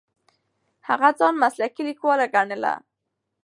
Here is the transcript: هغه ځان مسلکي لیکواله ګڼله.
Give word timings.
هغه 0.87 1.09
ځان 1.19 1.33
مسلکي 1.43 1.81
لیکواله 1.89 2.25
ګڼله. 2.33 2.73